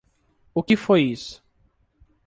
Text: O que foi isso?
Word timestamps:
O 0.55 0.63
que 0.63 0.75
foi 0.75 1.03
isso? 1.03 1.43